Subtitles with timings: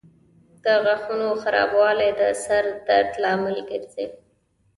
[0.63, 4.07] د غاښونو خرابوالی د سر درد لامل ګرځي.